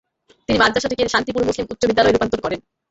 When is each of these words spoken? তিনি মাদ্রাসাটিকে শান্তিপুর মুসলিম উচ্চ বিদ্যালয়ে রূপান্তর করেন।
তিনি 0.49 0.57
মাদ্রাসাটিকে 0.59 1.13
শান্তিপুর 1.13 1.47
মুসলিম 1.47 1.65
উচ্চ 1.71 1.83
বিদ্যালয়ে 1.89 2.13
রূপান্তর 2.13 2.39
করেন। 2.45 2.59